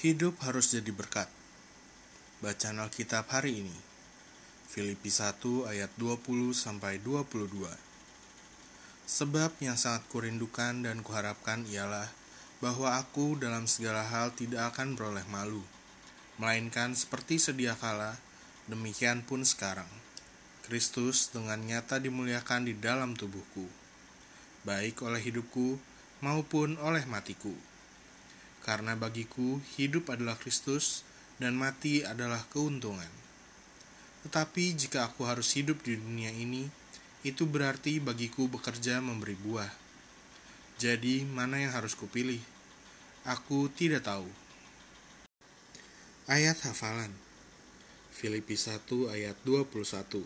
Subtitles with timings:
[0.00, 1.28] Hidup harus jadi berkat.
[2.40, 3.76] Bacaan Alkitab hari ini.
[4.64, 7.68] Filipi 1 ayat 20 sampai 22.
[9.04, 12.08] Sebab yang sangat kurindukan dan kuharapkan ialah
[12.64, 15.60] bahwa aku dalam segala hal tidak akan beroleh malu,
[16.40, 18.16] melainkan seperti sedia kala,
[18.72, 19.92] demikian pun sekarang.
[20.64, 23.68] Kristus dengan nyata dimuliakan di dalam tubuhku,
[24.64, 25.76] baik oleh hidupku
[26.24, 27.52] maupun oleh matiku.
[28.60, 31.06] Karena bagiku hidup adalah Kristus
[31.40, 33.08] dan mati adalah keuntungan.
[34.28, 36.68] Tetapi jika aku harus hidup di dunia ini,
[37.24, 39.72] itu berarti bagiku bekerja memberi buah.
[40.80, 42.40] Jadi, mana yang harus kupilih?
[43.24, 44.28] Aku tidak tahu.
[46.24, 47.12] Ayat hafalan
[48.12, 50.24] Filipi 1 ayat 21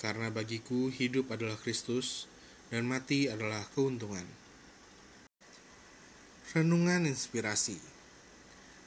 [0.00, 2.28] Karena bagiku hidup adalah Kristus
[2.68, 4.43] dan mati adalah keuntungan.
[6.54, 7.82] Renungan Inspirasi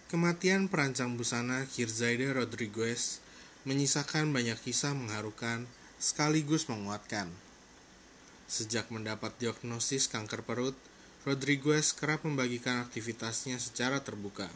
[0.07, 3.19] Kematian perancang busana Kirzaida Rodriguez
[3.67, 5.67] menyisakan banyak kisah mengharukan
[5.99, 7.27] sekaligus menguatkan.
[8.47, 10.79] Sejak mendapat diagnosis kanker perut,
[11.27, 14.47] Rodriguez kerap membagikan aktivitasnya secara terbuka.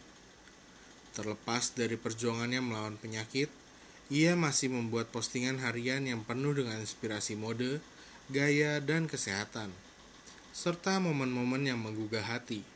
[1.12, 3.52] Terlepas dari perjuangannya melawan penyakit,
[4.08, 7.84] ia masih membuat postingan harian yang penuh dengan inspirasi mode,
[8.31, 9.68] gaya, dan kesehatan,
[10.56, 12.71] serta momen-momen yang menggugah hati.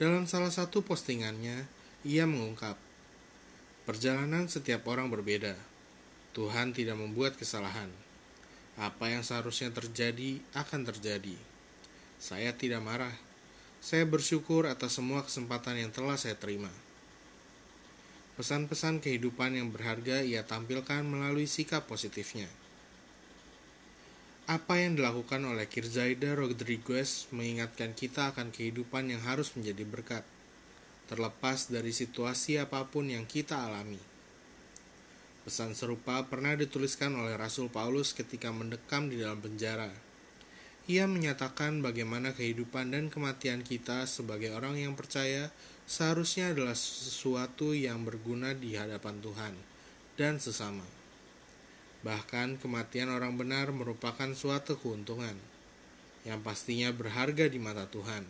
[0.00, 1.68] Dalam salah satu postingannya,
[2.08, 2.72] ia mengungkap,
[3.90, 5.58] Perjalanan setiap orang berbeda.
[6.30, 7.90] Tuhan tidak membuat kesalahan.
[8.78, 11.34] Apa yang seharusnya terjadi akan terjadi.
[12.22, 13.10] Saya tidak marah.
[13.82, 16.70] Saya bersyukur atas semua kesempatan yang telah saya terima.
[18.38, 22.46] Pesan-pesan kehidupan yang berharga ia tampilkan melalui sikap positifnya.
[24.50, 30.26] Apa yang dilakukan oleh Kirzaida Rodriguez mengingatkan kita akan kehidupan yang harus menjadi berkat
[31.06, 34.02] terlepas dari situasi apa pun yang kita alami.
[35.46, 39.94] Pesan serupa pernah dituliskan oleh Rasul Paulus ketika mendekam di dalam penjara.
[40.90, 45.54] Ia menyatakan bagaimana kehidupan dan kematian kita sebagai orang yang percaya
[45.86, 49.54] seharusnya adalah sesuatu yang berguna di hadapan Tuhan
[50.18, 50.99] dan sesama.
[52.00, 55.36] Bahkan kematian orang benar merupakan suatu keuntungan
[56.24, 58.24] yang pastinya berharga di mata Tuhan.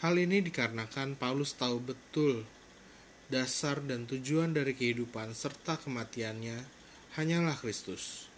[0.00, 2.44] Hal ini dikarenakan Paulus tahu betul
[3.32, 6.60] dasar dan tujuan dari kehidupan serta kematiannya
[7.16, 8.28] hanyalah Kristus.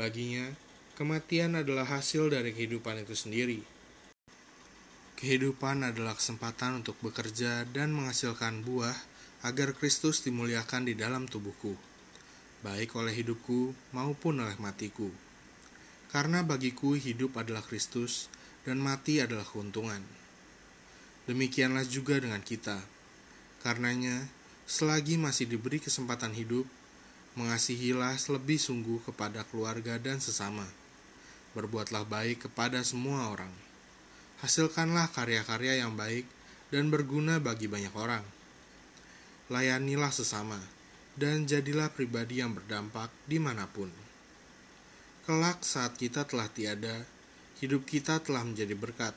[0.00, 0.52] Baginya,
[0.96, 3.60] kematian adalah hasil dari kehidupan itu sendiri.
[5.16, 8.96] Kehidupan adalah kesempatan untuk bekerja dan menghasilkan buah
[9.44, 11.72] agar Kristus dimuliakan di dalam tubuhku,
[12.64, 15.12] baik oleh hidupku maupun oleh matiku.
[16.08, 18.30] Karena bagiku hidup adalah Kristus
[18.64, 20.00] dan mati adalah keuntungan.
[21.26, 22.78] Demikianlah juga dengan kita.
[23.60, 24.30] Karenanya,
[24.64, 26.64] selagi masih diberi kesempatan hidup,
[27.34, 30.64] mengasihilah lebih sungguh kepada keluarga dan sesama.
[31.52, 33.50] Berbuatlah baik kepada semua orang.
[34.40, 36.28] Hasilkanlah karya-karya yang baik
[36.70, 38.22] dan berguna bagi banyak orang.
[39.50, 40.58] Layanilah sesama,
[41.16, 43.88] dan jadilah pribadi yang berdampak di mana pun.
[45.24, 47.02] Kelak saat kita telah tiada,
[47.58, 49.16] hidup kita telah menjadi berkat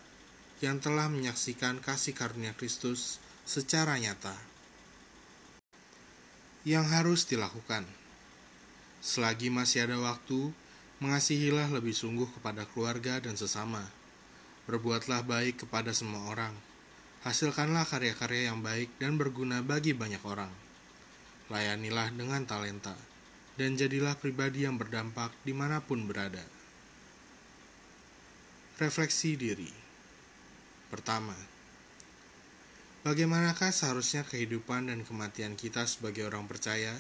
[0.64, 4.34] yang telah menyaksikan kasih karunia Kristus secara nyata.
[6.68, 7.88] Yang harus dilakukan
[9.00, 10.52] selagi masih ada waktu,
[11.00, 13.88] mengasihilah lebih sungguh kepada keluarga dan sesama.
[14.68, 16.54] Berbuatlah baik kepada semua orang.
[17.24, 20.52] Hasilkanlah karya-karya yang baik dan berguna bagi banyak orang.
[21.50, 22.94] Layanilah dengan talenta,
[23.58, 26.46] dan jadilah pribadi yang berdampak di mana pun berada.
[28.78, 29.74] Refleksi diri.
[30.94, 31.34] Pertama,
[33.02, 36.94] bagaimanakah seharusnya kehidupan dan kematian kita sebagai orang percaya?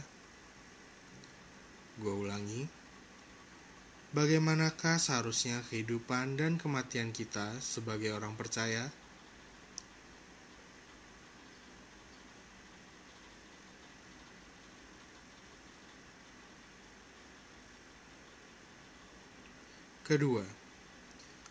[2.02, 2.66] Gue ulangi,
[4.18, 8.90] bagaimanakah seharusnya kehidupan dan kematian kita sebagai orang percaya?
[20.10, 20.42] Kedua,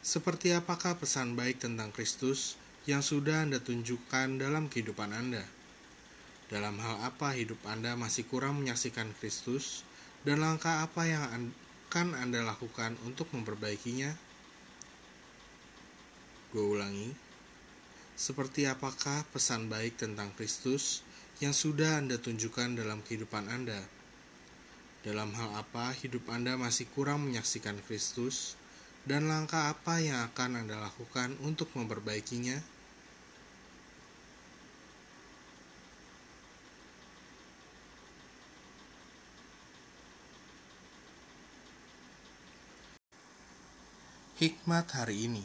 [0.03, 2.59] seperti apakah pesan baik tentang Kristus
[2.91, 5.47] yang sudah Anda tunjukkan dalam kehidupan Anda?
[6.51, 9.87] Dalam hal apa hidup Anda masih kurang menyaksikan Kristus
[10.27, 11.23] dan langkah apa yang
[11.87, 14.11] akan Anda lakukan untuk memperbaikinya?
[16.51, 17.15] Gue ulangi,
[18.19, 21.07] seperti apakah pesan baik tentang Kristus
[21.39, 23.98] yang sudah Anda tunjukkan dalam kehidupan Anda?
[24.99, 28.59] Dalam hal apa hidup Anda masih kurang menyaksikan Kristus,
[29.06, 32.59] dan langkah apa yang akan Anda lakukan untuk memperbaikinya?
[44.39, 45.43] Hikmat hari ini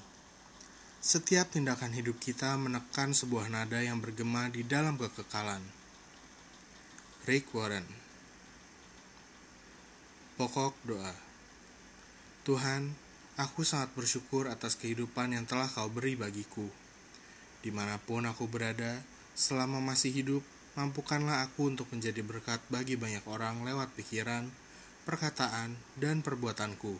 [1.02, 5.66] Setiap tindakan hidup kita menekan sebuah nada yang bergema di dalam kekekalan.
[7.26, 8.04] Rick Warren
[10.44, 11.16] Pokok doa.
[12.44, 12.92] Tuhan,
[13.40, 16.68] aku sangat bersyukur atas kehidupan yang telah kau beri bagiku.
[17.64, 19.00] Di mana pun aku berada,
[19.40, 20.44] selama masih hidup,
[20.76, 24.52] mampukanlah aku untuk menjadi berkat bagi banyak orang lewat pikiran,
[25.08, 27.00] perkataan, dan perbuatanku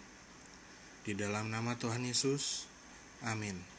[1.04, 2.64] di dalam nama Tuhan Yesus,
[3.28, 3.73] amin.